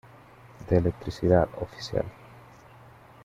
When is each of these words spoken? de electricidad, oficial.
de 0.67 0.77
electricidad, 0.77 1.47
oficial. 1.61 2.05